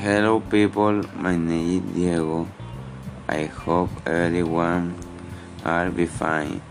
[0.00, 2.48] Hello people, my name is Diego.
[3.28, 4.96] I hope everyone
[5.62, 6.62] are be fine.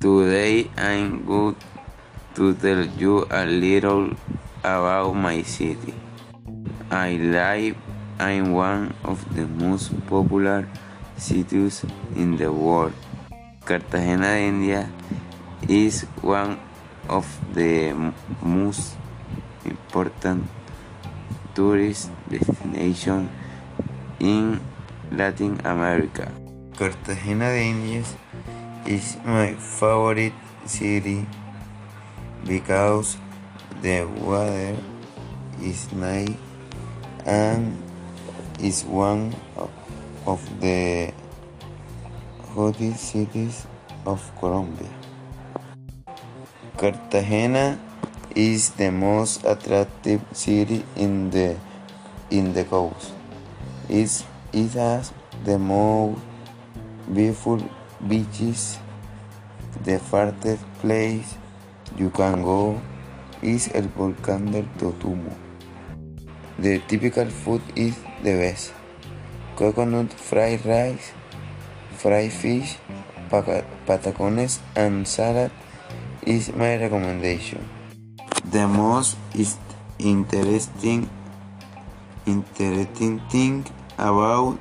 [0.00, 1.60] Today I'm good
[2.36, 4.16] to tell you a little
[4.64, 5.92] about my city.
[6.88, 7.76] I live
[8.24, 10.66] in one of the most popular
[11.18, 11.84] cities
[12.16, 12.96] in the world.
[13.68, 14.88] Cartagena de India
[15.68, 16.56] is one
[17.06, 17.92] of the
[18.40, 18.96] most
[19.68, 20.48] important
[21.54, 23.30] tourist destination
[24.20, 24.60] in
[25.10, 26.30] Latin America.
[26.76, 28.16] Cartagena de Indias
[28.86, 30.34] is my favorite
[30.66, 31.26] city
[32.44, 33.16] because
[33.80, 34.76] the weather
[35.62, 36.36] is nice
[37.24, 37.76] and
[38.60, 39.34] is one
[40.26, 41.12] of the
[42.54, 43.66] hottest cities
[44.06, 44.90] of Colombia.
[46.76, 47.78] Cartagena
[48.34, 51.56] is the most attractive city in the
[52.30, 53.12] in the coast.
[53.88, 54.10] It
[54.74, 55.12] has
[55.44, 56.20] the most
[57.12, 57.62] beautiful
[58.08, 58.78] beaches.
[59.84, 61.36] The farthest place
[61.96, 62.80] you can go
[63.42, 65.34] is El Volcán del Totumo.
[66.58, 68.72] The typical food is the best.
[69.56, 71.12] Coconut fried rice,
[71.96, 72.78] fried fish,
[73.30, 75.50] patacones and salad
[76.26, 77.83] is my recommendation.
[78.52, 79.16] The most
[79.98, 81.08] interesting
[82.26, 83.64] interesting thing
[83.96, 84.58] about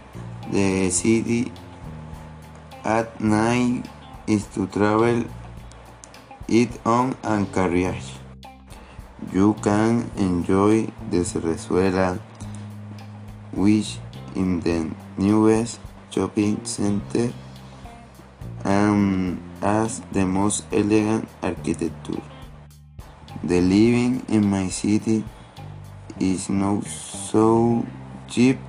[0.51, 1.51] the city
[2.83, 3.83] at night
[4.27, 5.23] is to travel
[6.47, 8.19] it on and carriage.
[9.31, 12.19] You can enjoy the Cerrezuela,
[13.51, 13.97] which
[14.35, 15.79] in the newest
[16.11, 17.31] shopping center
[18.63, 22.21] and has the most elegant architecture.
[23.41, 25.23] The living in my city
[26.19, 27.85] is not so
[28.29, 28.59] cheap.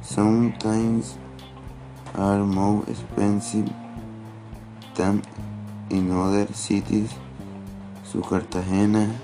[0.00, 1.18] Sometimes
[2.14, 3.70] are more expensive
[4.94, 5.22] than
[5.90, 7.12] in other cities.
[8.04, 9.14] So Cartagena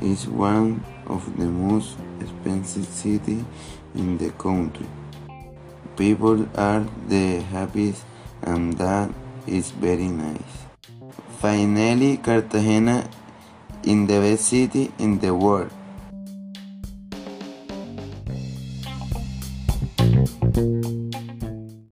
[0.00, 3.44] is one of the most expensive cities
[3.94, 4.86] in the country.
[5.96, 8.04] People are the happiest
[8.42, 9.10] and that
[9.46, 10.66] is very nice.
[11.40, 13.08] Finally, Cartagena
[13.86, 15.70] in the best city in the world.